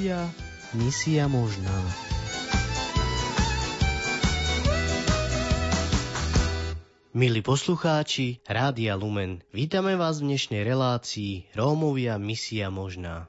Rómovia, 0.00 0.32
misia 0.72 1.28
možná. 1.28 1.76
Milí 7.12 7.44
poslucháči 7.44 8.40
Rádia 8.48 8.96
Lumen, 8.96 9.44
vítame 9.52 10.00
vás 10.00 10.24
v 10.24 10.32
dnešnej 10.32 10.64
relácii 10.64 11.52
Rómovia 11.52 12.16
misia 12.16 12.72
možná. 12.72 13.28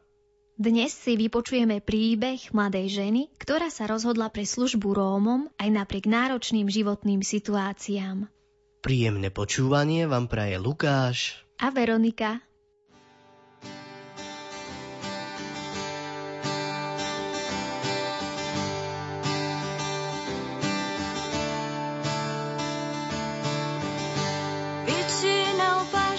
Dnes 0.56 0.96
si 0.96 1.20
vypočujeme 1.20 1.84
príbeh 1.84 2.40
mladej 2.56 3.04
ženy, 3.04 3.28
ktorá 3.36 3.68
sa 3.68 3.84
rozhodla 3.92 4.32
pre 4.32 4.48
službu 4.48 4.96
Rómom 4.96 5.52
aj 5.60 5.76
napriek 5.76 6.08
náročným 6.08 6.72
životným 6.72 7.20
situáciám. 7.20 8.32
Príjemné 8.80 9.28
počúvanie 9.28 10.08
vám 10.08 10.32
praje 10.32 10.56
Lukáš 10.56 11.36
a 11.60 11.68
Veronika. 11.68 12.40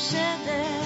suceder. 0.03 0.82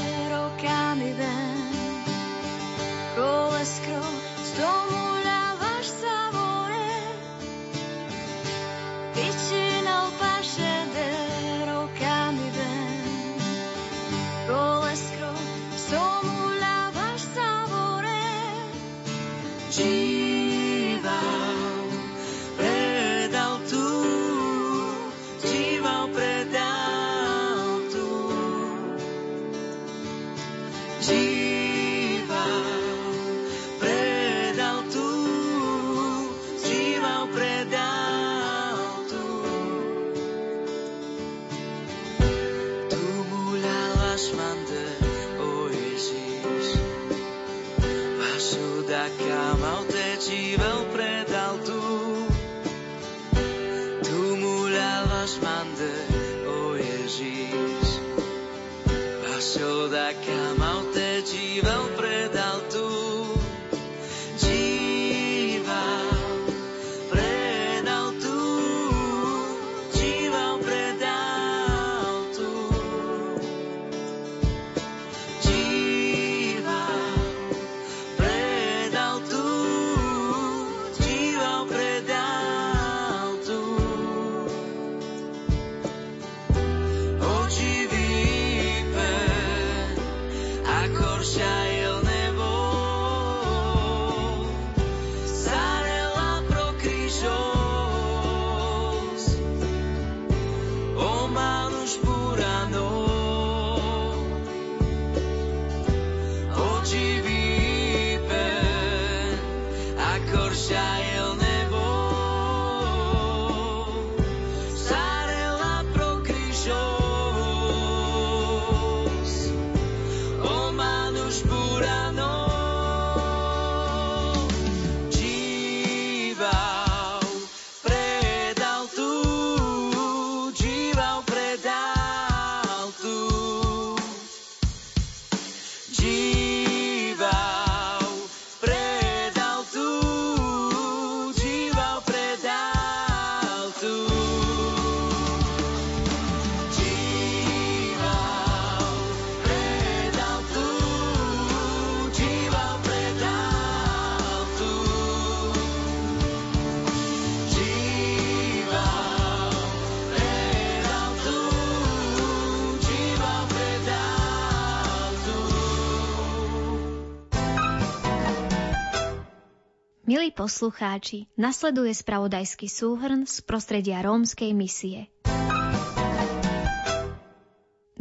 Milí 170.16 170.32
poslucháči, 170.32 171.28
nasleduje 171.36 171.92
spravodajský 171.92 172.72
súhrn 172.72 173.28
z 173.28 173.44
prostredia 173.44 174.00
rómskej 174.00 174.56
misie. 174.56 175.12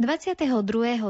22. 0.00 0.48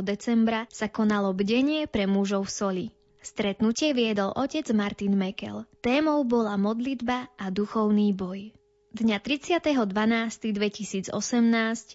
decembra 0.03 0.67
sa 0.67 0.91
konalo 0.91 1.31
bdenie 1.31 1.87
pre 1.87 2.11
mužov 2.11 2.51
v 2.51 2.55
soli. 2.59 2.87
Stretnutie 3.23 3.95
viedol 3.95 4.35
otec 4.35 4.67
Martin 4.75 5.15
Mekel. 5.15 5.63
Témou 5.79 6.27
bola 6.27 6.59
modlitba 6.59 7.31
a 7.39 7.55
duchovný 7.55 8.11
boj. 8.11 8.51
Dňa 8.95 9.21
30.12.2018 9.21 11.11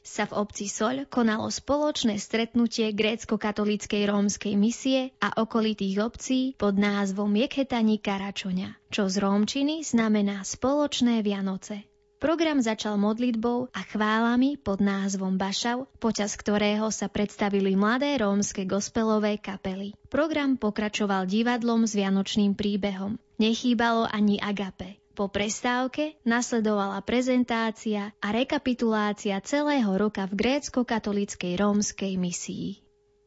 sa 0.03 0.23
v 0.29 0.33
obci 0.38 0.69
Soľ 0.69 1.09
konalo 1.09 1.49
spoločné 1.49 2.21
stretnutie 2.21 2.93
grécko-katolíckej 2.93 4.05
rómskej 4.05 4.53
misie 4.53 5.09
a 5.17 5.33
okolitých 5.39 5.97
obcí 5.97 6.39
pod 6.61 6.77
názvom 6.77 7.33
Jekhetani 7.33 7.97
Karačoňa, 7.97 8.93
čo 8.93 9.09
z 9.09 9.17
rómčiny 9.17 9.81
znamená 9.81 10.45
spoločné 10.45 11.25
Vianoce. 11.25 11.89
Program 12.21 12.61
začal 12.61 13.01
modlitbou 13.01 13.73
a 13.73 13.81
chválami 13.81 14.61
pod 14.61 14.77
názvom 14.77 15.41
Bašav, 15.41 15.89
počas 15.97 16.37
ktorého 16.37 16.94
sa 16.94 17.09
predstavili 17.09 17.73
mladé 17.73 18.13
rómske 18.21 18.69
gospelové 18.69 19.41
kapely. 19.41 19.97
Program 20.05 20.53
pokračoval 20.53 21.25
divadlom 21.25 21.89
s 21.89 21.97
vianočným 21.97 22.53
príbehom. 22.53 23.17
Nechýbalo 23.41 24.05
ani 24.05 24.37
agape. 24.37 25.00
Po 25.11 25.27
prestávke 25.27 26.15
nasledovala 26.23 27.03
prezentácia 27.03 28.15
a 28.23 28.27
rekapitulácia 28.31 29.35
celého 29.43 29.91
roka 29.99 30.23
v 30.23 30.39
grécko-katolíckej 30.39 31.59
rómskej 31.59 32.15
misii. 32.15 32.79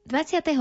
29. 0.04 0.52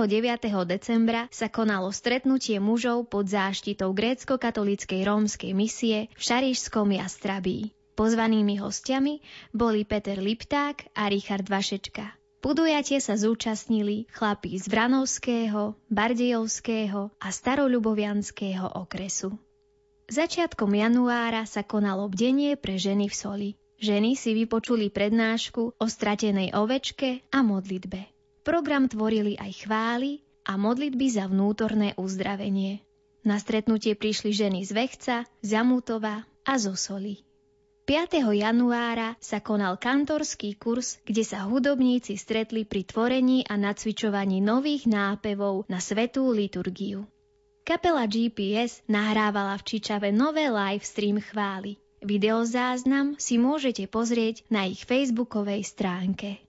decembra 0.68 1.28
sa 1.28 1.52
konalo 1.52 1.92
stretnutie 1.92 2.64
mužov 2.64 3.12
pod 3.12 3.28
záštitou 3.28 3.92
grécko-katolíckej 3.92 5.04
rómskej 5.04 5.52
misie 5.52 6.08
v 6.16 6.22
Šarišskom 6.24 6.96
Jastrabí. 6.96 7.76
Pozvanými 7.94 8.60
hostiami 8.64 9.20
boli 9.52 9.84
Peter 9.84 10.20
Lipták 10.20 10.88
a 10.96 11.12
Richard 11.12 11.48
Vašečka. 11.48 12.16
Podujatie 12.44 13.00
sa 13.00 13.16
zúčastnili 13.16 14.12
chlapí 14.12 14.60
z 14.60 14.68
Vranovského, 14.68 15.80
Bardejovského 15.88 17.16
a 17.16 17.28
Staroľubovianského 17.32 18.68
okresu. 18.80 19.40
Začiatkom 20.12 20.76
januára 20.76 21.48
sa 21.48 21.64
konalo 21.64 22.12
bdenie 22.12 22.60
pre 22.60 22.76
ženy 22.76 23.08
v 23.08 23.16
soli. 23.16 23.50
Ženy 23.84 24.16
si 24.16 24.32
vypočuli 24.36 24.88
prednášku 24.88 25.76
o 25.76 25.86
stratenej 25.88 26.56
ovečke 26.56 27.24
a 27.32 27.44
modlitbe. 27.44 28.00
Program 28.44 28.88
tvorili 28.88 29.40
aj 29.40 29.68
chvály 29.68 30.24
a 30.44 30.60
modlitby 30.60 31.08
za 31.08 31.28
vnútorné 31.28 31.96
uzdravenie. 31.96 32.84
Na 33.24 33.40
stretnutie 33.40 33.96
prišli 33.96 34.36
ženy 34.36 34.68
z 34.68 34.72
Vechca, 34.76 35.18
Zamutova 35.40 36.28
a 36.44 36.54
zo 36.60 36.76
Soli. 36.76 37.24
5. 37.84 38.20
januára 38.20 39.20
sa 39.20 39.44
konal 39.44 39.76
kantorský 39.76 40.56
kurz, 40.56 41.04
kde 41.04 41.24
sa 41.28 41.44
hudobníci 41.44 42.16
stretli 42.16 42.64
pri 42.64 42.88
tvorení 42.88 43.44
a 43.44 43.60
nacvičovaní 43.60 44.40
nových 44.40 44.88
nápevov 44.88 45.68
na 45.68 45.84
svetú 45.84 46.32
liturgiu. 46.32 47.04
Kapela 47.64 48.04
GPS 48.12 48.84
nahrávala 48.92 49.56
v 49.56 49.64
Čičave 49.64 50.12
nové 50.12 50.52
live 50.52 50.84
stream 50.84 51.24
chvály. 51.24 51.80
Videozáznam 52.04 53.16
si 53.16 53.40
môžete 53.40 53.88
pozrieť 53.88 54.44
na 54.52 54.68
ich 54.68 54.84
facebookovej 54.84 55.64
stránke. 55.64 56.44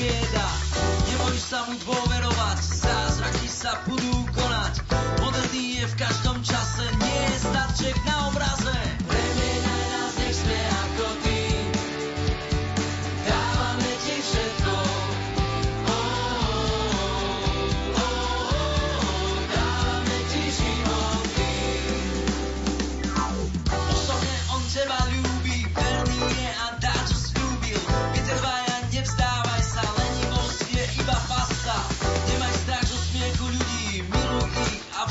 Bieda. 0.00 0.48
Nebojš 1.12 1.40
sa 1.44 1.60
mu 1.68 1.76
dôverovať, 1.84 2.58
zázraky 2.64 3.48
sa 3.52 3.84
budú 3.84 4.29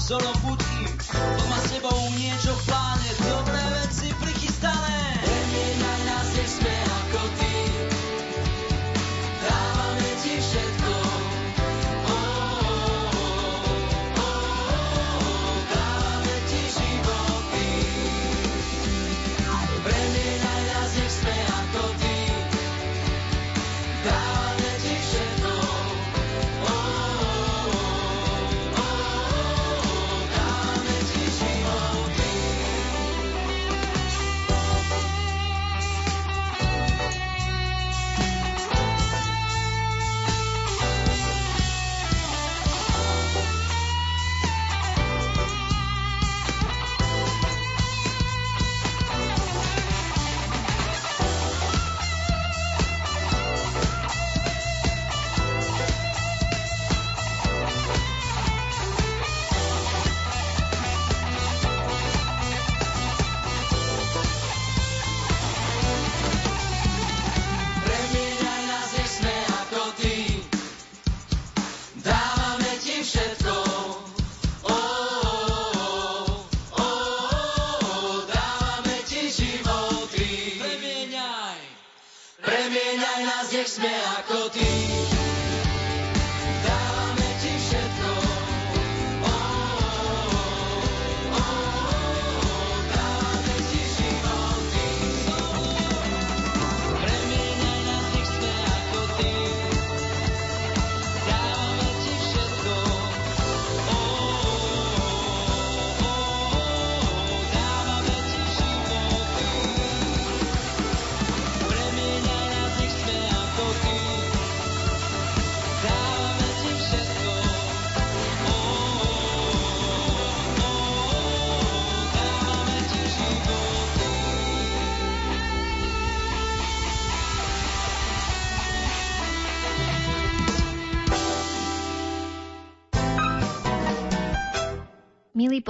Só 0.10 0.18
não 0.18 0.34
pude 0.42 0.59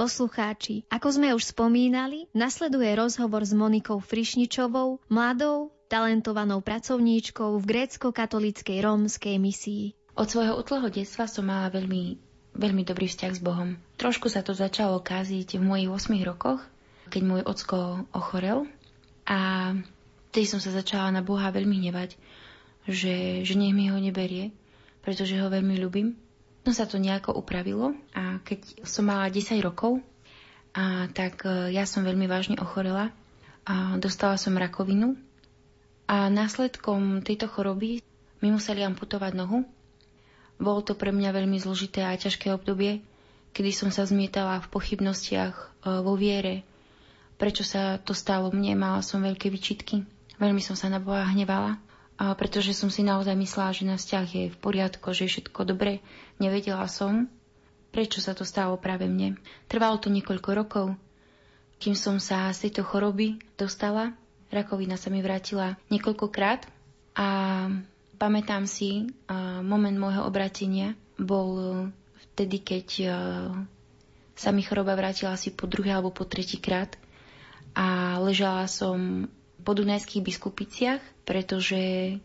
poslucháči, 0.00 0.88
ako 0.88 1.08
sme 1.12 1.36
už 1.36 1.52
spomínali, 1.52 2.24
nasleduje 2.32 2.88
rozhovor 2.96 3.44
s 3.44 3.52
Monikou 3.52 4.00
Frišničovou, 4.00 4.96
mladou, 5.12 5.76
talentovanou 5.92 6.64
pracovníčkou 6.64 7.60
v 7.60 7.64
grécko-katolíckej 7.68 8.80
rómskej 8.80 9.36
misii. 9.36 9.92
Od 10.16 10.24
svojho 10.24 10.56
útleho 10.56 10.88
detstva 10.88 11.28
som 11.28 11.44
mala 11.44 11.68
veľmi, 11.68 12.16
veľmi 12.56 12.82
dobrý 12.88 13.12
vzťah 13.12 13.32
s 13.36 13.44
Bohom. 13.44 13.76
Trošku 14.00 14.32
sa 14.32 14.40
to 14.40 14.56
začalo 14.56 15.04
kaziť 15.04 15.60
v 15.60 15.68
mojich 15.68 15.92
8 15.92 16.16
rokoch, 16.24 16.64
keď 17.12 17.20
môj 17.20 17.42
ocko 17.44 18.08
ochorel 18.16 18.64
a 19.28 19.72
vtedy 20.32 20.48
som 20.48 20.64
sa 20.64 20.72
začala 20.72 21.12
na 21.12 21.20
Boha 21.20 21.52
veľmi 21.52 21.76
hnevať, 21.76 22.16
že, 22.88 23.44
že 23.44 23.52
nech 23.52 23.76
mi 23.76 23.92
ho 23.92 24.00
neberie, 24.00 24.48
pretože 25.04 25.36
ho 25.36 25.52
veľmi 25.52 25.76
ľúbim. 25.76 26.16
No 26.70 26.78
sa 26.78 26.86
to 26.86 27.02
nejako 27.02 27.34
upravilo 27.34 27.98
a 28.14 28.38
keď 28.46 28.86
som 28.86 29.10
mala 29.10 29.26
10 29.26 29.58
rokov, 29.58 29.98
a 30.70 31.10
tak 31.10 31.42
e, 31.42 31.74
ja 31.74 31.82
som 31.82 32.06
veľmi 32.06 32.30
vážne 32.30 32.54
ochorela 32.62 33.10
a 33.66 33.98
dostala 33.98 34.38
som 34.38 34.54
rakovinu 34.54 35.18
a 36.06 36.30
následkom 36.30 37.26
tejto 37.26 37.50
choroby 37.50 38.06
mi 38.38 38.54
museli 38.54 38.86
amputovať 38.86 39.34
nohu. 39.34 39.66
Bolo 40.62 40.86
to 40.86 40.94
pre 40.94 41.10
mňa 41.10 41.34
veľmi 41.34 41.58
zložité 41.58 42.06
a 42.06 42.14
ťažké 42.14 42.54
obdobie, 42.54 43.02
kedy 43.50 43.74
som 43.74 43.90
sa 43.90 44.06
zmietala 44.06 44.62
v 44.62 44.70
pochybnostiach 44.70 45.54
e, 45.58 45.66
vo 46.06 46.14
viere 46.14 46.62
prečo 47.40 47.64
sa 47.64 47.96
to 47.96 48.12
stalo 48.12 48.52
mne, 48.52 48.76
mala 48.76 49.00
som 49.00 49.24
veľké 49.24 49.48
vyčitky. 49.48 50.04
Veľmi 50.36 50.60
som 50.60 50.76
sa 50.76 50.92
na 50.92 51.00
Boha 51.00 51.24
hnevala, 51.24 51.80
a 52.20 52.36
pretože 52.36 52.76
som 52.76 52.92
si 52.92 53.00
naozaj 53.00 53.32
myslela, 53.32 53.72
že 53.72 53.88
na 53.88 53.96
vzťah 53.96 54.26
je 54.28 54.44
v 54.52 54.56
poriadku, 54.60 55.08
že 55.16 55.24
je 55.24 55.32
všetko 55.40 55.64
dobre. 55.64 56.04
Nevedela 56.36 56.84
som, 56.84 57.32
prečo 57.96 58.20
sa 58.20 58.36
to 58.36 58.44
stalo 58.44 58.76
práve 58.76 59.08
mne. 59.08 59.40
Trvalo 59.72 59.96
to 59.96 60.12
niekoľko 60.12 60.50
rokov, 60.52 60.86
kým 61.80 61.96
som 61.96 62.20
sa 62.20 62.52
z 62.52 62.68
tejto 62.68 62.84
choroby 62.84 63.40
dostala. 63.56 64.12
Rakovina 64.52 65.00
sa 65.00 65.08
mi 65.08 65.24
vrátila 65.24 65.80
niekoľkokrát 65.88 66.68
a 67.16 67.28
pamätám 68.20 68.68
si, 68.68 69.08
moment 69.64 69.96
môjho 69.96 70.28
obratenia 70.28 70.92
bol 71.16 71.88
vtedy, 72.36 72.60
keď 72.60 72.86
sa 74.36 74.50
mi 74.52 74.60
choroba 74.60 74.92
vrátila 74.92 75.40
asi 75.40 75.56
po 75.56 75.64
druhý 75.64 75.96
alebo 75.96 76.12
po 76.12 76.28
tretí 76.28 76.60
krát 76.60 77.00
a 77.72 78.18
ležala 78.20 78.68
som 78.68 79.24
po 79.60 79.76
Dunajských 79.76 80.24
biskupiciach, 80.24 81.02
pretože 81.22 82.16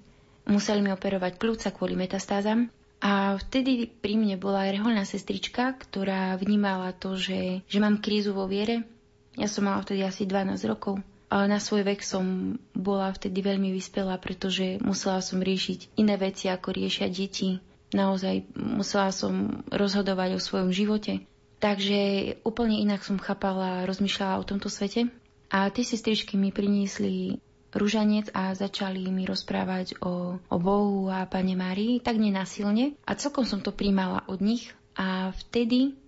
museli 0.48 0.80
mi 0.82 0.90
operovať 0.94 1.38
plúca 1.38 1.70
kvôli 1.70 1.94
metastázam. 2.00 2.72
A 3.04 3.38
vtedy 3.38 3.86
pri 3.86 4.18
mne 4.18 4.40
bola 4.40 4.66
aj 4.66 4.82
reholná 4.82 5.04
sestrička, 5.06 5.76
ktorá 5.78 6.34
vnímala 6.40 6.96
to, 6.96 7.20
že, 7.20 7.62
že 7.68 7.78
mám 7.78 8.02
krízu 8.02 8.34
vo 8.34 8.50
viere. 8.50 8.88
Ja 9.36 9.52
som 9.52 9.68
mala 9.68 9.84
vtedy 9.84 10.02
asi 10.02 10.24
12 10.26 10.58
rokov. 10.66 11.04
Ale 11.28 11.52
na 11.52 11.60
svoj 11.60 11.84
vek 11.84 12.06
som 12.06 12.56
bola 12.72 13.12
vtedy 13.12 13.44
veľmi 13.44 13.74
vyspelá, 13.76 14.16
pretože 14.22 14.80
musela 14.80 15.20
som 15.20 15.44
riešiť 15.44 16.00
iné 16.00 16.16
veci, 16.16 16.48
ako 16.48 16.72
riešia 16.72 17.12
deti. 17.12 17.60
Naozaj 17.92 18.56
musela 18.56 19.12
som 19.12 19.62
rozhodovať 19.70 20.40
o 20.40 20.44
svojom 20.44 20.72
živote. 20.72 21.26
Takže 21.60 22.00
úplne 22.46 22.78
inak 22.80 23.02
som 23.02 23.18
chápala 23.18 23.84
rozmýšľala 23.90 24.40
o 24.40 24.48
tomto 24.48 24.70
svete. 24.70 25.10
A 25.50 25.70
tie 25.70 25.86
sestričky 25.86 26.36
mi 26.36 26.50
priniesli 26.50 27.38
rúžanec 27.76 28.32
a 28.32 28.56
začali 28.56 29.04
mi 29.12 29.28
rozprávať 29.28 30.00
o, 30.00 30.40
o 30.40 30.58
Bohu 30.58 31.12
a 31.12 31.28
Pane 31.28 31.60
Márii, 31.60 32.00
tak 32.00 32.16
nenasilne. 32.16 32.96
A 33.04 33.20
celkom 33.20 33.44
som 33.44 33.60
to 33.60 33.76
príjmala 33.76 34.24
od 34.32 34.40
nich 34.40 34.72
a 34.96 35.36
vtedy 35.36 36.00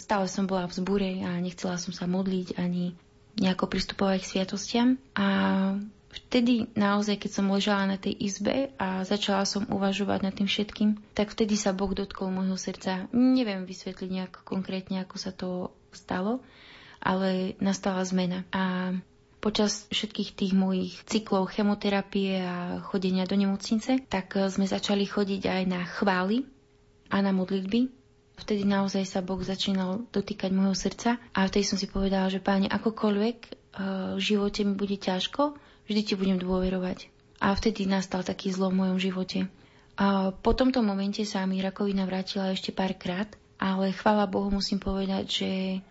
stále 0.00 0.26
som 0.26 0.48
bola 0.48 0.64
v 0.64 0.76
zbure 0.80 1.10
a 1.20 1.36
nechcela 1.38 1.76
som 1.76 1.92
sa 1.92 2.08
modliť 2.08 2.56
ani 2.56 2.96
nejako 3.36 3.68
pristupovať 3.68 4.24
k 4.24 4.30
sviatostiam. 4.32 4.88
A 5.12 5.26
vtedy 6.10 6.66
naozaj, 6.74 7.20
keď 7.20 7.30
som 7.30 7.52
ležala 7.52 7.84
na 7.86 8.00
tej 8.00 8.16
izbe 8.16 8.72
a 8.80 9.04
začala 9.04 9.44
som 9.44 9.68
uvažovať 9.68 10.18
nad 10.24 10.34
tým 10.34 10.48
všetkým, 10.48 10.98
tak 11.12 11.30
vtedy 11.30 11.54
sa 11.54 11.76
Boh 11.76 11.92
dotkol 11.92 12.32
môjho 12.32 12.56
srdca. 12.56 13.06
Neviem 13.12 13.68
vysvetliť 13.68 14.10
nejak 14.10 14.34
konkrétne, 14.42 15.04
ako 15.04 15.16
sa 15.20 15.30
to 15.30 15.70
stalo, 15.92 16.40
ale 17.00 17.56
nastala 17.58 18.04
zmena. 18.04 18.44
A 18.52 18.94
počas 19.40 19.88
všetkých 19.88 20.36
tých 20.36 20.52
mojich 20.52 21.00
cyklov 21.08 21.48
chemoterapie 21.48 22.44
a 22.44 22.84
chodenia 22.84 23.24
do 23.24 23.34
nemocnice, 23.34 24.04
tak 24.06 24.36
e, 24.36 24.52
sme 24.52 24.68
začali 24.68 25.08
chodiť 25.08 25.42
aj 25.48 25.62
na 25.64 25.80
chvály 25.88 26.44
a 27.08 27.24
na 27.24 27.32
modlitby. 27.32 27.88
Vtedy 28.36 28.64
naozaj 28.68 29.04
sa 29.08 29.20
Boh 29.24 29.40
začínal 29.40 30.04
dotýkať 30.12 30.52
môjho 30.52 30.76
srdca 30.76 31.20
a 31.32 31.40
vtedy 31.48 31.64
som 31.64 31.80
si 31.80 31.88
povedala, 31.88 32.28
že 32.28 32.44
páne, 32.44 32.68
akokoľvek 32.68 33.36
e, 33.40 33.48
v 34.16 34.20
živote 34.20 34.60
mi 34.68 34.76
bude 34.76 35.00
ťažko, 35.00 35.56
vždy 35.88 36.00
ti 36.04 36.14
budem 36.14 36.36
dôverovať. 36.36 37.08
A 37.40 37.56
vtedy 37.56 37.88
nastal 37.88 38.20
taký 38.20 38.52
zlo 38.52 38.68
v 38.68 38.84
mojom 38.84 39.00
živote. 39.00 39.48
A 39.96 40.32
po 40.32 40.52
tomto 40.52 40.84
momente 40.84 41.24
sa 41.24 41.48
mi 41.48 41.64
rakovina 41.64 42.04
vrátila 42.04 42.52
ešte 42.52 42.72
párkrát 42.72 43.28
ale 43.60 43.92
chvála 43.92 44.24
Bohu 44.24 44.48
musím 44.48 44.80
povedať, 44.80 45.24
že 45.28 45.50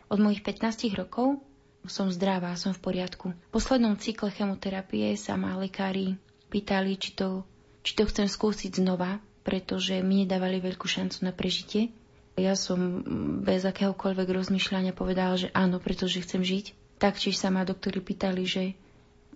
od 0.09 0.17
mojich 0.17 0.41
15 0.41 0.89
rokov 0.97 1.37
som 1.85 2.09
zdravá, 2.09 2.57
som 2.57 2.73
v 2.73 2.81
poriadku. 2.81 3.31
V 3.31 3.49
poslednom 3.53 3.93
cykle 3.95 4.33
chemoterapie 4.33 5.13
sa 5.13 5.37
ma 5.37 5.53
lekári 5.53 6.17
pýtali, 6.49 6.97
či 6.97 7.13
to, 7.13 7.45
či 7.85 7.93
to 7.93 8.09
chcem 8.09 8.25
skúsiť 8.25 8.81
znova, 8.81 9.21
pretože 9.45 10.01
mi 10.01 10.25
nedávali 10.25 10.57
veľkú 10.59 10.89
šancu 10.89 11.21
na 11.21 11.31
prežitie. 11.31 11.93
Ja 12.41 12.57
som 12.57 13.05
bez 13.45 13.61
akéhokoľvek 13.61 14.27
rozmýšľania 14.33 14.97
povedala, 14.97 15.37
že 15.37 15.53
áno, 15.53 15.77
pretože 15.77 16.25
chcem 16.25 16.41
žiť. 16.41 16.73
Taktiež 16.97 17.37
sa 17.37 17.53
ma 17.53 17.69
doktori 17.69 18.01
pýtali, 18.01 18.43
že, 18.49 18.65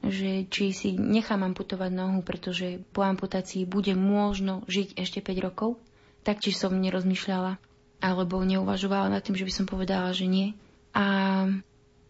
že 0.01 0.49
či 0.49 0.73
si 0.73 0.89
nechám 0.97 1.45
amputovať 1.45 1.91
nohu, 1.93 2.25
pretože 2.25 2.81
po 2.91 3.05
amputácii 3.05 3.69
bude 3.69 3.93
možno 3.93 4.65
žiť 4.65 4.97
ešte 4.97 5.21
5 5.21 5.45
rokov. 5.45 5.77
Taktiež 6.23 6.57
som 6.57 6.73
nerozmýšľala 6.73 7.59
alebo 8.03 8.43
neuvažovala 8.43 9.07
nad 9.07 9.23
tým, 9.23 9.39
že 9.39 9.47
by 9.47 9.53
som 9.55 9.65
povedala, 9.65 10.11
že 10.11 10.27
nie. 10.27 10.51
A 10.91 11.47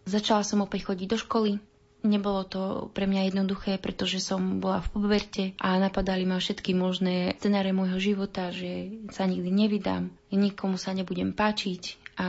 začala 0.09 0.41
som 0.41 0.65
opäť 0.65 0.89
chodiť 0.89 1.07
do 1.07 1.17
školy. 1.21 1.61
Nebolo 2.03 2.43
to 2.43 2.91
pre 2.91 3.07
mňa 3.07 3.31
jednoduché, 3.31 3.79
pretože 3.79 4.19
som 4.19 4.59
bola 4.59 4.83
v 4.83 4.91
poberte 4.91 5.43
a 5.55 5.79
napadali 5.79 6.27
ma 6.27 6.35
všetky 6.35 6.75
možné 6.75 7.39
scenáre 7.39 7.71
môjho 7.71 7.95
života, 8.01 8.51
že 8.51 8.99
sa 9.15 9.23
nikdy 9.23 9.47
nevydám, 9.47 10.11
nikomu 10.33 10.75
sa 10.75 10.91
nebudem 10.91 11.31
páčiť. 11.31 12.03
A, 12.19 12.27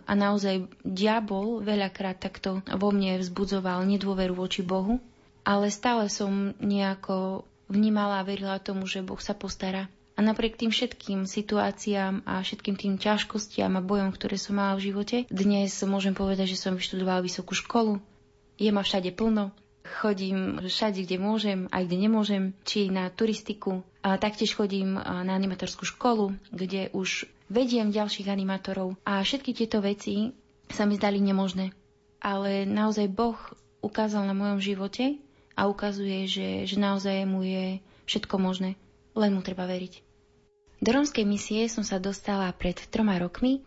a 0.00 0.12
naozaj 0.14 0.70
diabol 0.86 1.60
veľakrát 1.60 2.22
takto 2.22 2.62
vo 2.62 2.88
mne 2.94 3.18
vzbudzoval 3.18 3.82
nedôveru 3.84 4.32
voči 4.32 4.62
Bohu, 4.62 5.02
ale 5.42 5.74
stále 5.74 6.06
som 6.06 6.54
nejako 6.62 7.44
vnímala 7.66 8.22
a 8.22 8.26
verila 8.26 8.62
tomu, 8.62 8.86
že 8.86 9.02
Boh 9.02 9.18
sa 9.18 9.34
postará 9.34 9.90
a 10.16 10.24
napriek 10.24 10.56
tým 10.56 10.72
všetkým 10.72 11.28
situáciám 11.28 12.24
a 12.24 12.40
všetkým 12.40 12.80
tým 12.80 12.96
ťažkostiam 12.96 13.76
a 13.76 13.84
bojom, 13.84 14.16
ktoré 14.16 14.40
som 14.40 14.56
mala 14.56 14.80
v 14.80 14.88
živote, 14.88 15.28
dnes 15.28 15.76
môžem 15.84 16.16
povedať, 16.16 16.56
že 16.56 16.60
som 16.60 16.72
vyštudovala 16.72 17.20
vysokú 17.20 17.52
školu. 17.52 18.00
Je 18.56 18.72
ma 18.72 18.80
všade 18.80 19.12
plno. 19.12 19.52
Chodím 19.86 20.58
všade, 20.64 21.04
kde 21.04 21.20
môžem, 21.20 21.58
aj 21.68 21.84
kde 21.84 21.96
nemôžem, 22.00 22.42
či 22.64 22.88
na 22.88 23.12
turistiku. 23.12 23.84
A 24.00 24.16
taktiež 24.16 24.56
chodím 24.56 24.96
na 24.96 25.36
animatorskú 25.36 25.84
školu, 25.84 26.32
kde 26.48 26.88
už 26.96 27.28
vediem 27.52 27.92
ďalších 27.92 28.32
animátorov. 28.32 28.96
A 29.04 29.20
všetky 29.20 29.52
tieto 29.52 29.84
veci 29.84 30.32
sa 30.72 30.88
mi 30.88 30.96
zdali 30.96 31.20
nemožné. 31.20 31.76
Ale 32.24 32.64
naozaj 32.64 33.12
Boh 33.12 33.36
ukázal 33.84 34.24
na 34.24 34.34
mojom 34.34 34.64
živote 34.64 35.20
a 35.54 35.68
ukazuje, 35.68 36.24
že, 36.24 36.48
že 36.64 36.76
naozaj 36.80 37.28
mu 37.28 37.44
je 37.44 37.78
všetko 38.08 38.40
možné. 38.40 38.80
Len 39.14 39.30
mu 39.36 39.44
treba 39.44 39.68
veriť. 39.68 40.05
Do 40.76 40.92
rómskej 40.92 41.24
misie 41.24 41.66
som 41.72 41.82
sa 41.82 41.96
dostala 41.96 42.52
pred 42.52 42.76
troma 42.92 43.16
rokmi. 43.16 43.64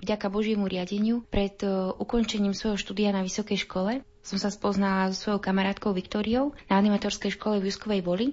Vďaka 0.00 0.28
Božiemu 0.28 0.68
riadeniu 0.68 1.24
pred 1.32 1.56
e, 1.64 1.68
ukončením 1.96 2.52
svojho 2.52 2.76
štúdia 2.76 3.16
na 3.16 3.24
vysokej 3.24 3.64
škole 3.64 4.04
som 4.26 4.42
sa 4.42 4.50
spoznala 4.50 5.14
so 5.14 5.30
svojou 5.30 5.38
kamarátkou 5.38 5.94
Viktóriou 5.94 6.50
na 6.66 6.82
animatorskej 6.82 7.38
škole 7.38 7.62
v 7.62 7.70
Juskovej 7.70 8.02
Voli 8.02 8.28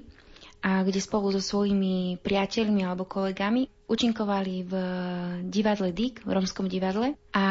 a 0.66 0.82
kde 0.82 0.98
spolu 0.98 1.30
so 1.30 1.38
svojimi 1.38 2.18
priateľmi 2.18 2.82
alebo 2.82 3.06
kolegami 3.06 3.70
učinkovali 3.86 4.56
v 4.66 4.74
divadle 5.54 5.94
DIK, 5.94 6.26
v 6.26 6.30
rómskom 6.34 6.66
divadle 6.66 7.14
a 7.36 7.46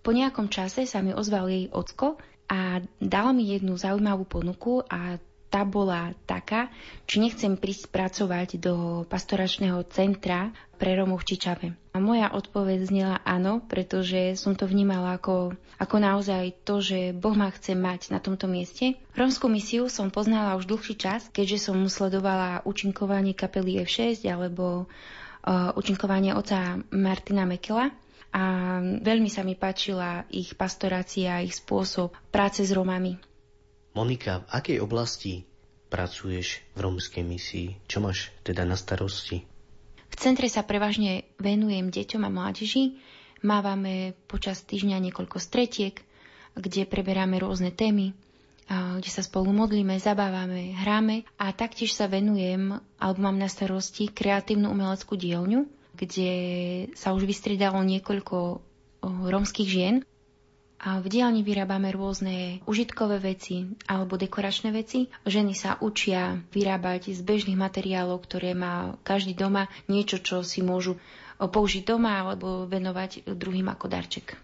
po 0.00 0.10
nejakom 0.10 0.48
čase 0.48 0.88
sa 0.88 1.04
mi 1.04 1.12
ozval 1.12 1.52
jej 1.52 1.68
ocko 1.68 2.16
a 2.48 2.80
dal 2.98 3.36
mi 3.36 3.52
jednu 3.52 3.76
zaujímavú 3.76 4.24
ponuku 4.24 4.80
a 4.88 5.20
tá 5.52 5.68
bola 5.68 6.16
taká, 6.24 6.72
či 7.04 7.20
nechcem 7.20 7.60
prísť 7.60 7.92
pracovať 7.92 8.56
do 8.56 9.04
pastoračného 9.04 9.84
centra 9.92 10.48
pre 10.80 10.96
Romov 10.96 11.20
v 11.22 11.36
Čičave. 11.36 11.66
A 11.92 12.00
moja 12.00 12.32
odpoveď 12.32 12.88
znela 12.88 13.16
áno, 13.20 13.60
pretože 13.60 14.32
som 14.40 14.56
to 14.56 14.64
vnímala 14.64 15.20
ako, 15.20 15.52
ako 15.76 15.96
naozaj 16.00 16.56
to, 16.64 16.80
že 16.80 17.12
Boh 17.12 17.36
ma 17.36 17.52
chce 17.52 17.76
mať 17.76 18.16
na 18.16 18.18
tomto 18.18 18.48
mieste. 18.48 18.96
Rómskú 19.12 19.52
misiu 19.52 19.92
som 19.92 20.08
poznala 20.08 20.56
už 20.56 20.64
dlhší 20.64 20.96
čas, 20.96 21.28
keďže 21.28 21.68
som 21.68 21.76
sledovala 21.84 22.64
účinkovanie 22.64 23.36
kapely 23.36 23.84
F6 23.84 24.24
alebo 24.24 24.88
uh, 24.88 25.76
účinkovanie 25.76 26.32
oca 26.32 26.80
Martina 26.88 27.44
Mekela 27.44 27.92
a 28.32 28.42
veľmi 28.80 29.28
sa 29.28 29.44
mi 29.44 29.52
páčila 29.52 30.24
ich 30.32 30.56
pastorácia, 30.56 31.44
ich 31.44 31.60
spôsob 31.60 32.16
práce 32.32 32.64
s 32.64 32.72
Romami. 32.72 33.31
Monika, 33.92 34.40
v 34.44 34.48
akej 34.48 34.78
oblasti 34.80 35.44
pracuješ 35.92 36.64
v 36.72 36.78
rómskej 36.80 37.20
misii? 37.20 37.76
Čo 37.84 38.00
máš 38.00 38.32
teda 38.40 38.64
na 38.64 38.80
starosti? 38.80 39.44
V 40.08 40.14
centre 40.16 40.48
sa 40.48 40.64
prevažne 40.64 41.28
venujem 41.36 41.92
deťom 41.92 42.24
a 42.24 42.32
mládeži. 42.32 42.96
Mávame 43.44 44.16
počas 44.28 44.64
týždňa 44.64 44.96
niekoľko 45.08 45.36
stretiek, 45.36 46.00
kde 46.56 46.88
preberáme 46.88 47.36
rôzne 47.36 47.68
témy, 47.68 48.16
kde 48.72 49.10
sa 49.12 49.20
spolu 49.20 49.52
modlíme, 49.52 50.00
zabávame, 50.00 50.72
hráme 50.72 51.28
a 51.36 51.52
taktiež 51.52 51.92
sa 51.92 52.08
venujem, 52.08 52.80
alebo 52.96 53.18
mám 53.20 53.36
na 53.36 53.50
starosti 53.50 54.08
kreatívnu 54.08 54.72
umeleckú 54.72 55.18
dielňu, 55.18 55.68
kde 55.92 56.32
sa 56.96 57.12
už 57.12 57.28
vystriedalo 57.28 57.82
niekoľko 57.84 58.62
rómskych 59.04 59.68
žien, 59.68 60.06
a 60.82 60.98
v 60.98 61.06
dielni 61.06 61.46
vyrábame 61.46 61.94
rôzne 61.94 62.58
užitkové 62.66 63.22
veci 63.22 63.70
alebo 63.86 64.18
dekoračné 64.18 64.74
veci. 64.74 65.06
Ženy 65.22 65.54
sa 65.54 65.78
učia 65.78 66.42
vyrábať 66.50 67.14
z 67.14 67.22
bežných 67.22 67.54
materiálov, 67.54 68.18
ktoré 68.26 68.50
má 68.58 68.98
každý 69.06 69.38
doma, 69.38 69.70
niečo, 69.86 70.18
čo 70.18 70.42
si 70.42 70.58
môžu 70.58 70.98
použiť 71.38 71.86
doma 71.86 72.26
alebo 72.26 72.66
venovať 72.66 73.30
druhým 73.30 73.70
ako 73.70 73.86
darček. 73.86 74.34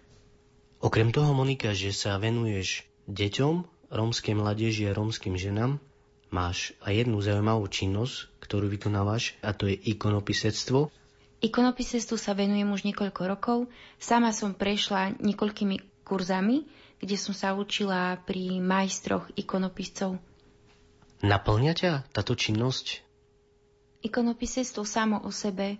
Okrem 0.79 1.11
toho, 1.11 1.35
Monika, 1.35 1.75
že 1.75 1.91
sa 1.91 2.15
venuješ 2.15 2.87
deťom, 3.11 3.67
rómskej 3.91 4.31
mládeži 4.31 4.87
a 4.87 4.95
rómskym 4.95 5.35
ženám 5.35 5.83
máš 6.31 6.71
aj 6.87 7.03
jednu 7.03 7.19
zaujímavú 7.19 7.67
činnosť, 7.67 8.31
ktorú 8.39 8.71
vykonávaš, 8.71 9.35
a 9.43 9.51
to 9.51 9.67
je 9.67 9.75
ikonopisectvo. 9.75 10.87
Ikonopisectvu 11.39 12.15
sa 12.19 12.35
venujem 12.35 12.67
už 12.67 12.83
niekoľko 12.83 13.21
rokov. 13.27 13.57
Sama 13.95 14.35
som 14.35 14.51
prešla 14.51 15.15
niekoľkými 15.23 15.88
kurzami, 16.09 16.65
kde 16.97 17.15
som 17.15 17.37
sa 17.37 17.53
učila 17.53 18.17
pri 18.25 18.57
majstroch 18.57 19.29
ikonopiscov. 19.37 20.17
Naplňa 21.21 21.73
ťa 21.77 21.91
táto 22.09 22.33
činnosť? 22.33 23.05
Ikonopisectvo 24.01 24.81
samo 24.87 25.21
o 25.21 25.29
sebe 25.29 25.77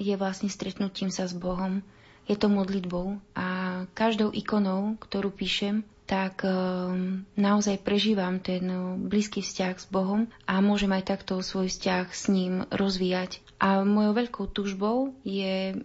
je 0.00 0.16
vlastne 0.16 0.48
stretnutím 0.48 1.12
sa 1.12 1.28
s 1.28 1.36
Bohom. 1.36 1.84
Je 2.24 2.32
to 2.32 2.48
modlitbou 2.48 3.20
a 3.36 3.46
každou 3.92 4.32
ikonou, 4.32 4.96
ktorú 4.96 5.28
píšem, 5.28 5.84
tak 6.08 6.42
um, 6.42 7.22
naozaj 7.36 7.84
prežívam 7.84 8.40
ten 8.40 8.64
uh, 8.66 8.96
blízky 8.96 9.44
vzťah 9.44 9.74
s 9.76 9.86
Bohom 9.92 10.26
a 10.48 10.58
môžem 10.64 10.90
aj 10.90 11.06
takto 11.06 11.38
svoj 11.44 11.70
vzťah 11.70 12.06
s 12.10 12.24
ním 12.32 12.66
rozvíjať. 12.72 13.44
A 13.60 13.84
mojou 13.84 14.16
veľkou 14.16 14.46
túžbou 14.50 15.14
je 15.22 15.76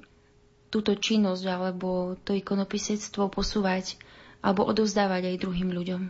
túto 0.75 0.91
činnosť 0.91 1.43
alebo 1.47 2.19
to 2.27 2.35
ikonopisectvo 2.35 3.31
posúvať 3.31 3.95
alebo 4.43 4.67
odovzdávať 4.67 5.31
aj 5.31 5.39
druhým 5.39 5.71
ľuďom. 5.71 6.01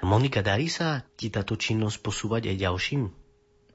Monika, 0.00 0.40
darí 0.40 0.72
sa 0.72 1.04
ti 1.20 1.28
táto 1.28 1.60
činnosť 1.60 2.00
posúvať 2.00 2.48
aj 2.48 2.56
ďalším? 2.56 3.02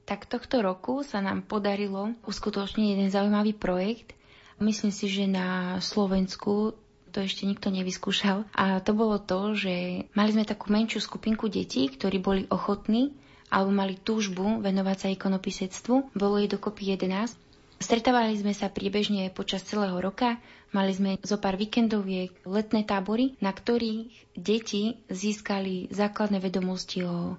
Tak 0.02 0.26
tohto 0.26 0.58
roku 0.66 1.06
sa 1.06 1.22
nám 1.22 1.46
podarilo 1.46 2.18
uskutočniť 2.26 2.98
jeden 2.98 3.08
zaujímavý 3.14 3.54
projekt. 3.54 4.18
Myslím 4.58 4.90
si, 4.90 5.06
že 5.06 5.30
na 5.30 5.78
Slovensku 5.78 6.74
to 7.14 7.18
ešte 7.22 7.46
nikto 7.46 7.70
nevyskúšal. 7.70 8.50
A 8.50 8.82
to 8.82 8.90
bolo 8.92 9.22
to, 9.22 9.54
že 9.54 10.06
mali 10.18 10.30
sme 10.34 10.42
takú 10.42 10.74
menšiu 10.74 10.98
skupinku 10.98 11.46
detí, 11.46 11.86
ktorí 11.86 12.18
boli 12.18 12.42
ochotní 12.50 13.14
alebo 13.46 13.70
mali 13.70 13.94
túžbu 13.94 14.58
venovať 14.58 14.96
sa 14.98 15.08
ikonopisectvu. 15.14 16.18
Bolo 16.18 16.42
jej 16.42 16.50
dokopy 16.50 16.98
11. 16.98 17.45
Stretávali 17.76 18.32
sme 18.40 18.56
sa 18.56 18.72
priebežne 18.72 19.28
počas 19.28 19.60
celého 19.62 20.00
roka, 20.00 20.40
mali 20.72 20.96
sme 20.96 21.20
zo 21.20 21.36
pár 21.36 21.60
víkendoviek 21.60 22.32
letné 22.48 22.88
tábory, 22.88 23.36
na 23.44 23.52
ktorých 23.52 24.32
deti 24.32 24.96
získali 25.12 25.92
základné 25.92 26.40
vedomosti 26.40 27.04
o, 27.04 27.36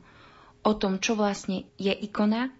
o 0.61 0.73
tom, 0.77 1.01
čo 1.01 1.17
vlastne 1.17 1.65
je 1.81 1.89
ikona, 1.89 2.53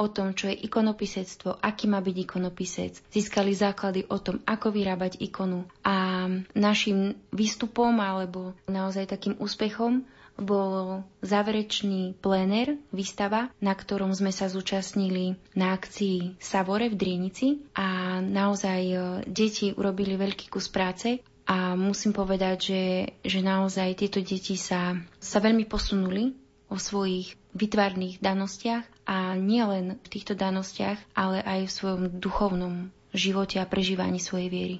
o 0.00 0.08
tom, 0.08 0.32
čo 0.32 0.48
je 0.48 0.56
ikonopisectvo, 0.64 1.60
aký 1.60 1.84
má 1.84 2.00
byť 2.00 2.16
ikonopisec. 2.24 3.04
Získali 3.12 3.52
základy 3.52 4.08
o 4.08 4.16
tom, 4.16 4.40
ako 4.48 4.72
vyrábať 4.72 5.20
ikonu. 5.20 5.68
A 5.84 6.24
našim 6.56 7.20
výstupom 7.36 7.92
alebo 8.00 8.56
naozaj 8.64 9.12
takým 9.12 9.36
úspechom 9.36 10.08
bol 10.38 11.04
záverečný 11.20 12.18
pléner, 12.18 12.78
výstava, 12.90 13.52
na 13.58 13.74
ktorom 13.74 14.12
sme 14.14 14.30
sa 14.30 14.46
zúčastnili 14.46 15.36
na 15.52 15.74
akcii 15.74 16.38
Savore 16.38 16.88
v 16.88 16.96
Drienici. 16.96 17.60
A 17.76 18.18
naozaj 18.20 18.80
e, 18.86 18.96
deti 19.28 19.72
urobili 19.72 20.14
veľký 20.16 20.48
kus 20.48 20.70
práce. 20.70 21.20
A 21.50 21.74
musím 21.74 22.14
povedať, 22.14 22.56
že, 22.62 22.82
že 23.26 23.40
naozaj 23.42 23.98
tieto 23.98 24.22
deti 24.22 24.54
sa, 24.54 24.94
sa 25.18 25.38
veľmi 25.42 25.66
posunuli 25.66 26.36
o 26.70 26.78
svojich 26.78 27.34
vytvarných 27.58 28.22
danostiach. 28.22 28.86
A 29.10 29.34
nielen 29.34 29.98
v 29.98 30.08
týchto 30.08 30.38
danostiach, 30.38 31.02
ale 31.18 31.42
aj 31.42 31.66
v 31.66 31.74
svojom 31.74 32.02
duchovnom 32.22 32.94
živote 33.10 33.58
a 33.58 33.66
prežívaní 33.66 34.22
svojej 34.22 34.46
viery. 34.46 34.76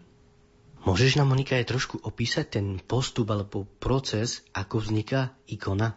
Môžeš 0.80 1.20
nám, 1.20 1.28
Monika, 1.28 1.60
aj 1.60 1.68
trošku 1.68 2.00
opísať 2.00 2.56
ten 2.56 2.66
postup 2.80 3.28
alebo 3.28 3.68
proces, 3.78 4.40
ako 4.56 4.80
vzniká 4.80 5.36
ikona? 5.44 5.96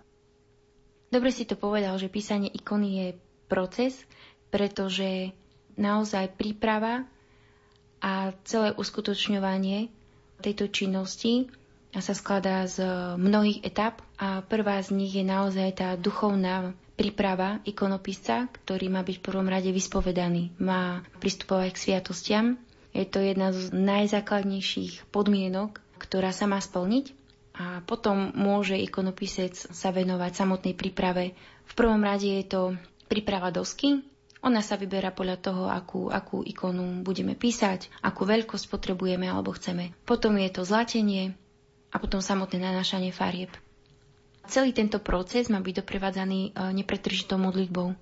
Dobre 1.07 1.31
si 1.31 1.47
to 1.47 1.55
povedal, 1.55 1.95
že 1.95 2.11
písanie 2.11 2.51
ikony 2.51 2.89
je 2.99 3.07
proces, 3.47 3.95
pretože 4.51 5.31
naozaj 5.79 6.35
príprava 6.35 7.05
a 8.03 8.35
celé 8.43 8.75
uskutočňovanie 8.75 9.93
tejto 10.43 10.67
činnosti 10.67 11.47
sa 11.93 12.17
skladá 12.17 12.65
z 12.65 12.81
mnohých 13.15 13.63
etap 13.63 14.01
a 14.17 14.41
prvá 14.41 14.81
z 14.81 14.97
nich 14.97 15.13
je 15.13 15.21
naozaj 15.21 15.69
tá 15.77 15.89
duchovná 15.93 16.73
príprava 16.97 17.61
ikonopisca, 17.63 18.49
ktorý 18.49 18.89
má 18.89 19.05
byť 19.05 19.15
v 19.21 19.25
prvom 19.25 19.45
rade 19.45 19.69
vyspovedaný. 19.69 20.57
Má 20.57 21.05
pristupovať 21.21 21.69
k 21.73 21.81
sviatostiam. 21.81 22.45
Je 22.93 23.05
to 23.09 23.19
jedna 23.19 23.49
z 23.51 23.73
najzákladnejších 23.73 25.09
podmienok, 25.09 25.81
ktorá 25.97 26.29
sa 26.29 26.45
má 26.45 26.61
splniť 26.61 27.13
a 27.53 27.81
potom 27.85 28.33
môže 28.33 28.77
ikonopisec 28.77 29.53
sa 29.53 29.89
venovať 29.89 30.31
samotnej 30.33 30.77
príprave. 30.77 31.33
V 31.65 31.73
prvom 31.73 32.01
rade 32.01 32.29
je 32.29 32.45
to 32.45 32.61
príprava 33.09 33.49
dosky. 33.49 34.01
Ona 34.43 34.59
sa 34.61 34.75
vyberá 34.77 35.09
podľa 35.15 35.37
toho, 35.39 35.63
akú, 35.71 36.11
akú 36.11 36.43
ikonu 36.43 37.01
budeme 37.01 37.33
písať, 37.33 37.89
akú 38.03 38.27
veľkosť 38.27 38.67
potrebujeme 38.67 39.25
alebo 39.25 39.55
chceme. 39.55 39.95
Potom 40.03 40.35
je 40.35 40.49
to 40.51 40.67
zlatenie, 40.67 41.33
a 41.93 42.01
potom 42.01 42.19
samotné 42.19 42.57
nanášanie 42.57 43.13
farieb. 43.13 43.53
Celý 44.49 44.73
tento 44.75 44.99
proces 44.99 45.47
má 45.47 45.61
byť 45.61 45.85
doprevádzaný 45.85 46.41
e, 46.41 46.51
nepretržitou 46.83 47.39
modlitbou. 47.39 47.95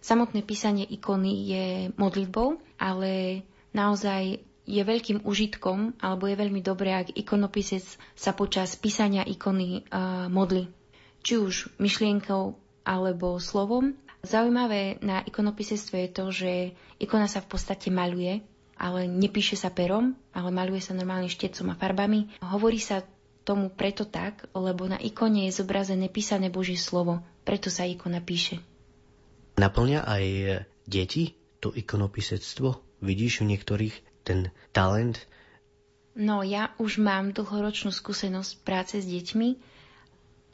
Samotné 0.00 0.42
písanie 0.42 0.88
ikony 0.88 1.32
je 1.46 1.66
modlitbou, 1.94 2.58
ale 2.80 3.44
naozaj 3.74 4.40
je 4.64 4.80
veľkým 4.80 5.28
užitkom, 5.28 6.00
alebo 6.00 6.24
je 6.24 6.40
veľmi 6.40 6.64
dobré, 6.64 6.96
ak 6.96 7.12
ikonopisec 7.12 7.84
sa 8.16 8.32
počas 8.32 8.80
písania 8.80 9.20
ikony 9.28 9.84
uh, 9.92 10.26
modli. 10.32 10.72
Či 11.20 11.36
už 11.36 11.54
myšlienkou 11.76 12.56
alebo 12.84 13.36
slovom. 13.36 13.92
Zaujímavé 14.24 15.00
na 15.04 15.20
ikonopisectve 15.20 16.08
je 16.08 16.10
to, 16.12 16.24
že 16.32 16.52
ikona 16.96 17.28
sa 17.28 17.44
v 17.44 17.48
podstate 17.52 17.92
maluje, 17.92 18.40
ale 18.80 19.04
nepíše 19.04 19.56
sa 19.56 19.68
perom, 19.68 20.16
ale 20.32 20.48
maluje 20.48 20.80
sa 20.80 20.96
normálne 20.96 21.28
štecom 21.28 21.72
a 21.72 21.76
farbami. 21.76 22.32
Hovorí 22.40 22.80
sa 22.80 23.04
tomu 23.44 23.68
preto 23.68 24.08
tak, 24.08 24.48
lebo 24.56 24.88
na 24.88 24.96
ikone 24.96 25.44
je 25.48 25.60
zobrazené 25.60 26.08
písané 26.08 26.48
Božie 26.48 26.80
slovo, 26.80 27.20
preto 27.44 27.68
sa 27.68 27.84
ikona 27.84 28.24
píše. 28.24 28.64
Naplňa 29.60 30.00
aj 30.08 30.24
deti 30.88 31.36
to 31.60 31.68
ikonopisectvo? 31.76 32.93
Vidíš 33.00 33.42
u 33.42 33.48
niektorých 33.48 33.94
ten 34.22 34.54
talent? 34.70 35.26
No 36.14 36.46
ja 36.46 36.70
už 36.78 37.02
mám 37.02 37.34
dlhoročnú 37.34 37.90
skúsenosť 37.90 38.52
práce 38.62 39.02
s 39.02 39.06
deťmi. 39.06 39.74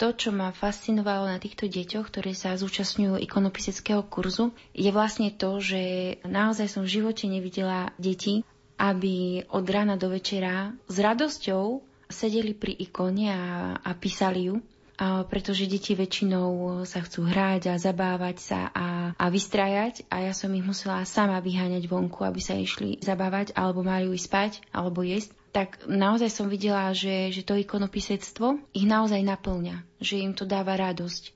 To, 0.00 0.16
čo 0.16 0.32
ma 0.32 0.48
fascinovalo 0.48 1.28
na 1.28 1.36
týchto 1.36 1.68
deťoch, 1.68 2.08
ktoré 2.08 2.32
sa 2.32 2.56
zúčastňujú 2.56 3.20
ikonopiseckého 3.20 4.00
kurzu, 4.08 4.56
je 4.72 4.88
vlastne 4.88 5.28
to, 5.28 5.60
že 5.60 6.16
naozaj 6.24 6.72
som 6.72 6.88
v 6.88 6.96
živote 6.96 7.28
nevidela 7.28 7.92
deti, 8.00 8.40
aby 8.80 9.44
od 9.52 9.64
rána 9.68 10.00
do 10.00 10.08
večera 10.08 10.72
s 10.88 10.96
radosťou 10.96 11.84
sedeli 12.08 12.56
pri 12.56 12.72
ikone 12.80 13.28
a, 13.28 13.42
a 13.76 13.90
písali 13.92 14.48
ju, 14.48 14.64
pretože 15.00 15.64
deti 15.64 15.96
väčšinou 15.96 16.84
sa 16.84 17.00
chcú 17.00 17.24
hrať 17.24 17.72
a 17.72 17.80
zabávať 17.80 18.36
sa 18.36 18.60
a, 18.68 19.16
a 19.16 19.26
vystrajať 19.32 20.04
a 20.12 20.28
ja 20.28 20.32
som 20.36 20.52
ich 20.52 20.64
musela 20.64 21.08
sama 21.08 21.40
vyháňať 21.40 21.88
vonku, 21.88 22.20
aby 22.20 22.40
sa 22.44 22.52
išli 22.52 23.00
zabávať 23.00 23.56
alebo 23.56 23.80
mali 23.80 24.12
ísť 24.12 24.26
spať 24.28 24.52
alebo 24.76 25.00
jesť 25.00 25.32
tak 25.50 25.82
naozaj 25.90 26.30
som 26.30 26.46
videla, 26.46 26.94
že, 26.94 27.34
že 27.34 27.42
to 27.42 27.58
ikonopisectvo 27.58 28.62
ich 28.70 28.86
naozaj 28.86 29.18
naplňa, 29.26 29.82
že 29.98 30.22
im 30.22 30.30
to 30.30 30.46
dáva 30.46 30.78
radosť. 30.78 31.34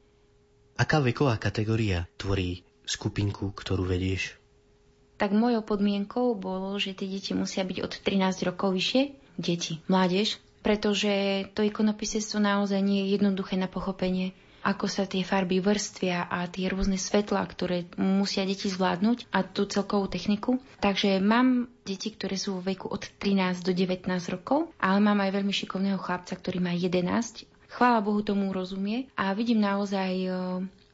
Aká 0.79 1.03
veková 1.03 1.39
kategória 1.39 2.07
tvorí 2.15 2.63
skupinku, 2.87 3.51
ktorú 3.51 3.87
vedieš? 3.87 4.39
Tak 5.19 5.31
mojou 5.31 5.63
podmienkou 5.63 6.35
bolo, 6.35 6.75
že 6.79 6.95
tie 6.95 7.07
deti 7.07 7.35
musia 7.35 7.63
byť 7.63 7.79
od 7.83 7.93
13 8.03 8.49
rokov 8.51 8.75
vyššie, 8.75 9.03
deti, 9.39 9.79
mládež, 9.87 10.39
pretože 10.65 11.45
to 11.53 11.61
ikonopisectvo 11.61 12.41
naozaj 12.41 12.81
nie 12.81 13.05
je 13.05 13.21
jednoduché 13.21 13.61
na 13.61 13.69
pochopenie, 13.69 14.33
ako 14.65 14.89
sa 14.89 15.05
tie 15.05 15.21
farby 15.21 15.61
vrstvia 15.61 16.25
a 16.25 16.49
tie 16.49 16.73
rôzne 16.73 16.97
svetlá, 16.97 17.45
ktoré 17.45 17.85
musia 18.01 18.49
deti 18.49 18.73
zvládnuť 18.73 19.29
a 19.29 19.45
tú 19.45 19.69
celkovú 19.69 20.09
techniku. 20.09 20.57
Takže 20.81 21.21
mám 21.21 21.69
deti, 21.85 22.09
ktoré 22.09 22.41
sú 22.41 22.59
vo 22.59 22.65
veku 22.65 22.89
od 22.89 23.05
13 23.21 23.61
do 23.61 23.77
19 23.77 24.09
rokov, 24.33 24.73
ale 24.81 25.05
mám 25.05 25.21
aj 25.21 25.37
veľmi 25.37 25.53
šikovného 25.53 26.01
chlapca, 26.01 26.33
ktorý 26.33 26.65
má 26.65 26.73
11. 26.73 27.45
Chvála 27.69 28.01
Bohu 28.01 28.25
tomu 28.25 28.49
rozumie 28.49 29.13
a 29.21 29.37
vidím 29.37 29.61
naozaj 29.61 30.13
e, 30.17 30.29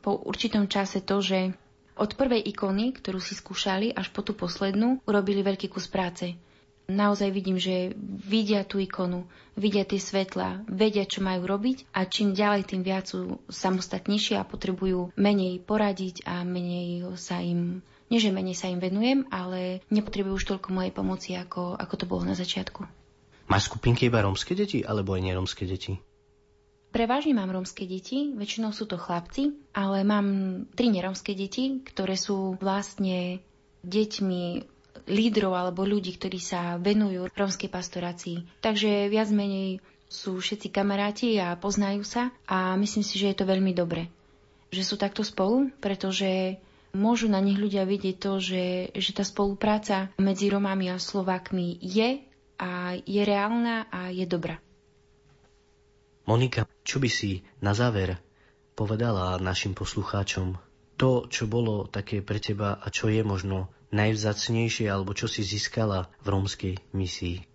po 0.02 0.18
určitom 0.26 0.66
čase 0.66 0.98
to, 0.98 1.22
že 1.22 1.54
od 1.94 2.16
prvej 2.18 2.42
ikony, 2.50 2.96
ktorú 2.96 3.22
si 3.22 3.38
skúšali, 3.38 3.94
až 3.94 4.10
po 4.10 4.26
tú 4.26 4.34
poslednú, 4.34 5.04
urobili 5.06 5.46
veľký 5.46 5.70
kus 5.70 5.86
práce 5.86 6.34
naozaj 6.96 7.30
vidím, 7.30 7.56
že 7.56 7.94
vidia 8.00 8.66
tú 8.66 8.82
ikonu, 8.82 9.26
vidia 9.54 9.86
tie 9.86 10.02
svetla, 10.02 10.66
vedia, 10.66 11.06
čo 11.06 11.22
majú 11.22 11.46
robiť 11.46 11.90
a 11.94 12.06
čím 12.06 12.34
ďalej, 12.34 12.70
tým 12.70 12.82
viac 12.82 13.10
sú 13.10 13.38
samostatnejšie 13.46 14.38
a 14.40 14.48
potrebujú 14.48 15.14
menej 15.14 15.62
poradiť 15.62 16.26
a 16.26 16.42
menej 16.42 17.14
sa 17.14 17.38
im, 17.38 17.84
nie 18.10 18.18
že 18.18 18.34
menej 18.34 18.58
sa 18.58 18.68
im 18.68 18.82
venujem, 18.82 19.28
ale 19.30 19.86
nepotrebujú 19.88 20.36
už 20.40 20.48
toľko 20.50 20.68
mojej 20.74 20.92
pomoci, 20.94 21.30
ako, 21.38 21.78
ako 21.78 21.94
to 21.94 22.04
bolo 22.08 22.22
na 22.26 22.34
začiatku. 22.34 22.84
Máš 23.50 23.66
skupinky 23.66 24.06
iba 24.06 24.22
rómske 24.22 24.54
deti 24.54 24.86
alebo 24.86 25.18
aj 25.18 25.26
nerómske 25.26 25.66
deti? 25.66 25.98
Prevažne 26.90 27.38
mám 27.38 27.54
rómske 27.54 27.86
deti, 27.86 28.34
väčšinou 28.34 28.74
sú 28.74 28.86
to 28.90 28.98
chlapci, 28.98 29.54
ale 29.70 30.02
mám 30.02 30.26
tri 30.74 30.90
nerómske 30.90 31.38
deti, 31.38 31.78
ktoré 31.86 32.18
sú 32.18 32.58
vlastne 32.58 33.38
deťmi 33.86 34.42
lídrov 35.06 35.54
alebo 35.54 35.86
ľudí, 35.86 36.16
ktorí 36.16 36.40
sa 36.42 36.76
venujú 36.76 37.30
rómskej 37.32 37.70
pastorácii. 37.70 38.60
Takže 38.60 39.08
viac 39.08 39.28
menej 39.30 39.80
sú 40.10 40.42
všetci 40.42 40.74
kamaráti 40.74 41.38
a 41.38 41.54
poznajú 41.54 42.02
sa 42.02 42.34
a 42.50 42.74
myslím 42.74 43.06
si, 43.06 43.14
že 43.16 43.30
je 43.30 43.36
to 43.38 43.46
veľmi 43.46 43.70
dobre, 43.70 44.10
že 44.74 44.82
sú 44.82 44.98
takto 44.98 45.22
spolu, 45.22 45.70
pretože 45.78 46.58
môžu 46.90 47.30
na 47.30 47.38
nich 47.38 47.56
ľudia 47.56 47.86
vidieť 47.86 48.16
to, 48.18 48.42
že, 48.42 48.64
že 48.90 49.10
tá 49.14 49.22
spolupráca 49.22 50.10
medzi 50.18 50.50
Romami 50.50 50.90
a 50.90 50.98
Slovákmi 50.98 51.78
je 51.78 52.26
a 52.58 52.98
je 52.98 53.22
reálna 53.22 53.86
a 53.88 54.10
je 54.10 54.26
dobrá. 54.26 54.58
Monika, 56.26 56.66
čo 56.84 57.00
by 57.00 57.10
si 57.10 57.42
na 57.62 57.72
záver 57.72 58.18
povedala 58.74 59.38
našim 59.40 59.72
poslucháčom? 59.74 60.58
To, 61.00 61.24
čo 61.32 61.48
bolo 61.48 61.88
také 61.88 62.20
pre 62.20 62.42
teba 62.42 62.76
a 62.76 62.86
čo 62.92 63.08
je 63.08 63.24
možno 63.24 63.72
najvzácnejšie 63.90 64.86
alebo 64.90 65.14
čo 65.14 65.26
si 65.26 65.42
získala 65.46 66.10
v 66.22 66.26
rómskej 66.30 66.74
misii? 66.94 67.46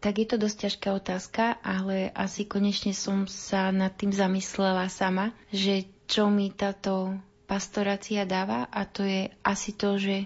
Tak 0.00 0.16
je 0.16 0.26
to 0.26 0.36
dosť 0.40 0.56
ťažká 0.64 0.88
otázka, 0.96 1.44
ale 1.60 2.08
asi 2.16 2.48
konečne 2.48 2.96
som 2.96 3.28
sa 3.28 3.68
nad 3.68 3.92
tým 3.92 4.16
zamyslela 4.16 4.88
sama, 4.88 5.36
že 5.52 5.84
čo 6.08 6.32
mi 6.32 6.48
táto 6.48 7.20
pastorácia 7.44 8.24
dáva 8.24 8.64
a 8.72 8.88
to 8.88 9.04
je 9.04 9.28
asi 9.44 9.76
to, 9.76 10.00
že, 10.00 10.24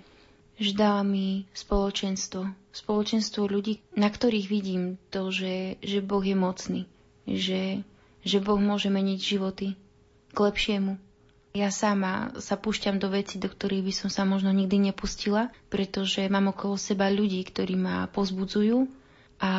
že 0.63 0.79
mi 1.03 1.51
spoločenstvo. 1.51 2.47
Spoločenstvo 2.71 3.51
ľudí, 3.51 3.83
na 3.99 4.07
ktorých 4.07 4.47
vidím 4.47 4.95
to, 5.11 5.35
že, 5.35 5.83
že 5.83 5.99
Boh 5.99 6.23
je 6.23 6.39
mocný 6.39 6.83
že, 7.27 7.81
že 8.25 8.39
Boh 8.41 8.61
môže 8.61 8.93
meniť 8.93 9.19
životy 9.21 9.69
k 10.33 10.37
lepšiemu. 10.37 11.01
Ja 11.55 11.71
sama 11.71 12.35
sa 12.43 12.59
púšťam 12.59 12.99
do 12.99 13.15
veci, 13.15 13.39
do 13.39 13.47
ktorých 13.47 13.87
by 13.87 13.93
som 13.95 14.11
sa 14.11 14.27
možno 14.27 14.51
nikdy 14.51 14.91
nepustila, 14.91 15.55
pretože 15.71 16.27
mám 16.27 16.51
okolo 16.51 16.75
seba 16.75 17.07
ľudí, 17.07 17.47
ktorí 17.47 17.79
ma 17.79 18.11
pozbudzujú 18.11 18.91
a, 19.39 19.55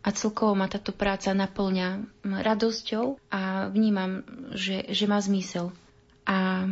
a 0.00 0.08
celkovo 0.16 0.56
ma 0.56 0.72
táto 0.72 0.96
práca 0.96 1.36
naplňa 1.36 2.08
radosťou 2.24 3.20
a 3.28 3.68
vnímam, 3.68 4.24
že, 4.56 4.88
že 4.88 5.04
má 5.04 5.20
zmysel. 5.20 5.76
A, 6.24 6.64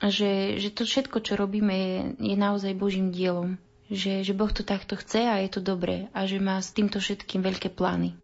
že, 0.00 0.56
že 0.56 0.72
to 0.72 0.88
všetko, 0.88 1.20
čo 1.20 1.36
robíme, 1.36 1.76
je, 1.76 1.96
je 2.32 2.36
naozaj 2.40 2.72
Božím 2.72 3.12
dielom. 3.12 3.60
Že, 3.92 4.24
že 4.24 4.32
Boh 4.32 4.48
to 4.48 4.64
takto 4.64 4.96
chce 4.96 5.28
a 5.28 5.44
je 5.44 5.52
to 5.52 5.60
dobré 5.60 6.08
a 6.16 6.24
že 6.24 6.40
má 6.40 6.56
s 6.56 6.72
týmto 6.72 7.04
všetkým 7.04 7.44
veľké 7.44 7.68
plány. 7.68 8.16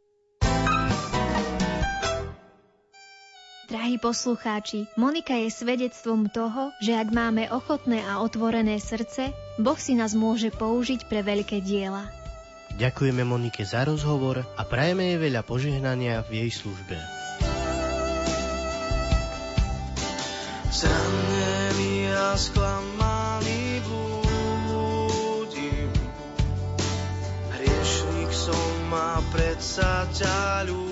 Drahí 3.73 3.97
poslucháči, 3.97 4.85
Monika 5.01 5.33
je 5.33 5.49
svedectvom 5.49 6.29
toho, 6.29 6.77
že 6.85 6.93
ak 6.93 7.09
máme 7.09 7.49
ochotné 7.49 8.05
a 8.05 8.21
otvorené 8.21 8.77
srdce, 8.77 9.33
Boh 9.57 9.81
si 9.81 9.97
nás 9.97 10.13
môže 10.13 10.53
použiť 10.53 11.09
pre 11.09 11.25
veľké 11.25 11.65
diela. 11.65 12.05
Ďakujeme 12.77 13.25
Monike 13.25 13.65
za 13.65 13.89
rozhovor 13.89 14.45
a 14.45 14.63
prajeme 14.69 15.17
jej 15.17 15.19
veľa 15.25 15.41
požehnania 15.49 16.21
v 16.21 16.45
jej 16.45 16.51
službe. 16.53 17.01
Zranený 20.69 22.13
a 22.13 22.37
sklamaný 22.37 23.81
blúdim 23.89 25.89
Hriešnik 27.57 28.37
som 28.37 28.93
a 28.93 29.17
predsa 29.33 30.05
ťa 30.13 30.69
ľúbim 30.69 30.92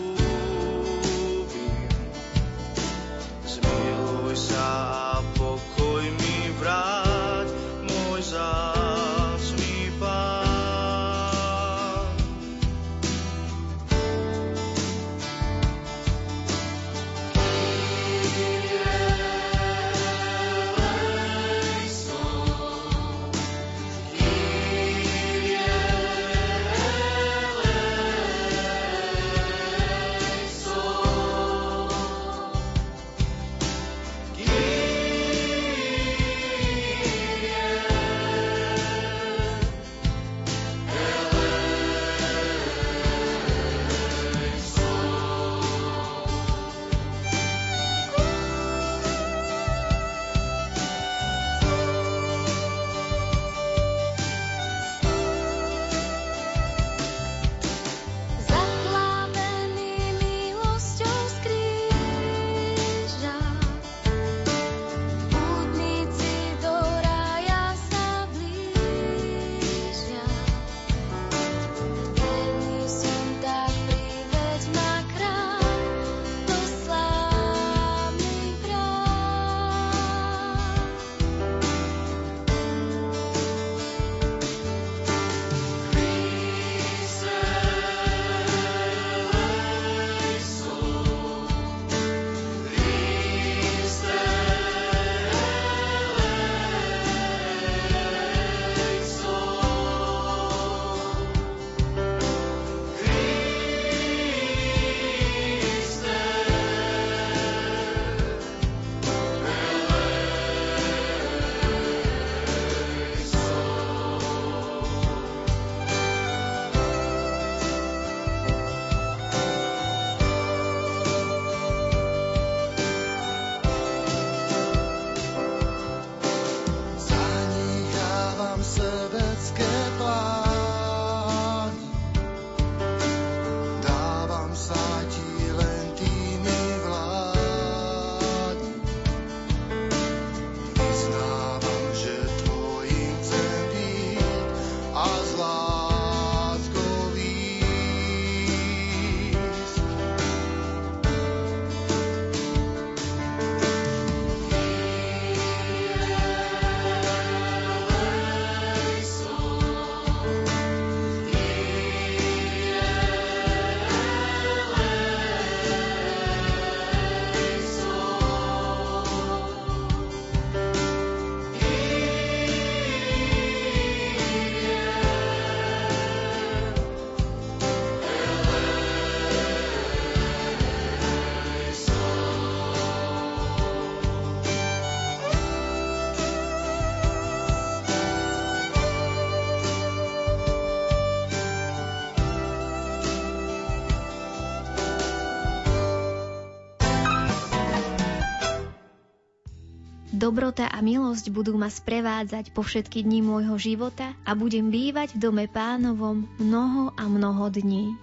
Dobrota 200.30 200.70
a 200.70 200.78
milosť 200.78 201.26
budú 201.34 201.58
ma 201.58 201.66
sprevádzať 201.66 202.54
po 202.54 202.62
všetky 202.62 203.02
dní 203.02 203.18
môjho 203.18 203.58
života 203.58 204.14
a 204.22 204.38
budem 204.38 204.70
bývať 204.70 205.18
v 205.18 205.26
dome 205.26 205.50
pánovom 205.50 206.22
mnoho 206.38 206.94
a 206.94 207.10
mnoho 207.10 207.50
dní. 207.50 207.98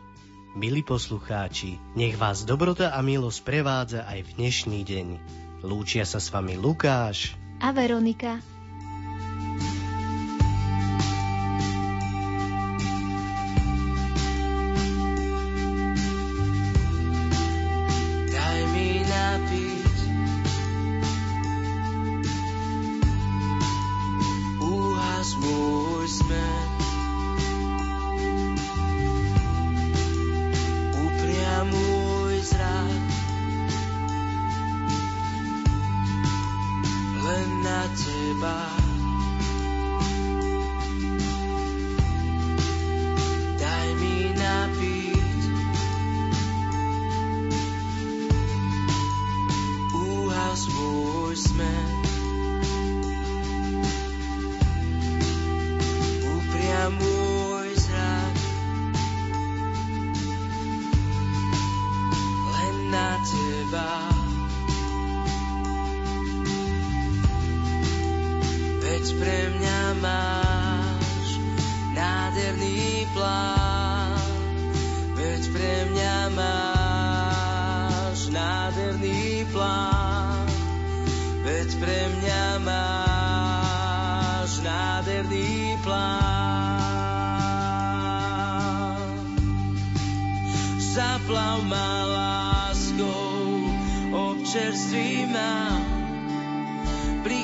Milí 0.51 0.83
poslucháči, 0.83 1.79
nech 1.95 2.19
vás 2.19 2.43
dobrota 2.43 2.91
a 2.91 2.99
milosť 2.99 3.39
prevádza 3.47 4.03
aj 4.03 4.27
v 4.27 4.43
dnešný 4.43 4.79
deň. 4.83 5.07
Lúčia 5.63 6.03
sa 6.03 6.19
s 6.19 6.27
vami 6.27 6.59
Lukáš 6.59 7.31
a 7.63 7.71
Veronika. 7.71 8.56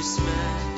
voicemail. 0.00 0.69